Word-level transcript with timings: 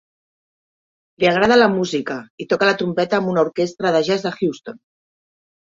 Li 1.23 1.27
agrada 1.31 1.57
la 1.59 1.67
música 1.75 2.17
i 2.45 2.49
toca 2.55 2.71
la 2.71 2.75
trompeta 2.81 3.21
amb 3.21 3.33
una 3.35 3.47
orquestra 3.49 3.93
de 3.97 4.03
jazz 4.09 4.29
de 4.29 4.37
Houston. 4.41 4.85